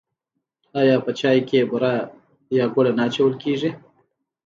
آیا 0.79 0.95
په 1.05 1.11
چای 1.19 1.39
کې 1.49 1.67
بوره 1.69 1.93
یا 2.57 2.65
ګوړه 2.73 2.91
نه 2.97 3.03
اچول 3.07 3.33
کیږي؟ 3.43 3.69